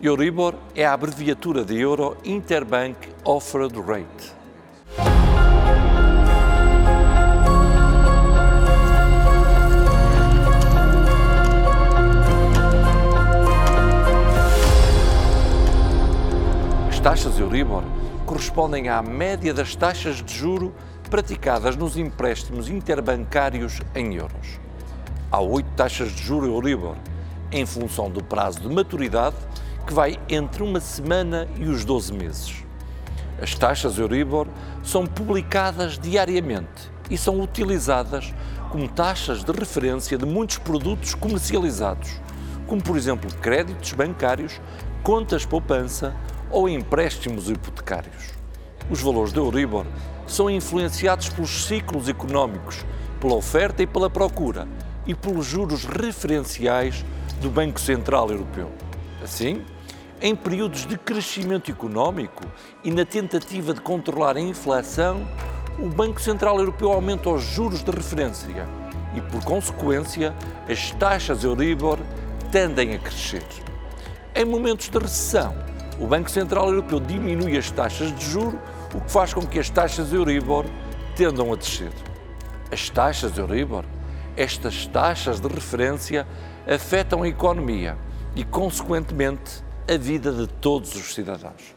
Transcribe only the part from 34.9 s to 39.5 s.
publicadas diariamente e são utilizadas como taxas de